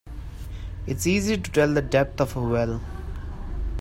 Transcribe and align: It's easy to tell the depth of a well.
It's 0.87 1.05
easy 1.05 1.37
to 1.37 1.51
tell 1.51 1.71
the 1.71 1.81
depth 1.83 2.19
of 2.21 2.35
a 2.35 2.41
well. 2.41 2.81